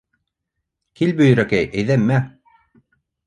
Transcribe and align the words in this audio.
Кил, 0.99 1.11
Бөйрәкәй, 1.19 1.69
әйҙә, 1.81 1.97
мә! 2.09 2.17